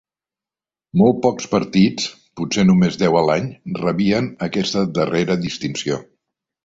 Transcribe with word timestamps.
Molt 1.01 1.19
pocs 1.25 1.49
partits, 1.51 2.07
potser 2.41 2.65
només 2.69 2.97
deu 3.03 3.17
a 3.19 3.21
l'any, 3.29 3.51
rebien 3.83 4.31
aquesta 4.49 4.85
darrera 5.01 5.37
distinció. 5.47 6.01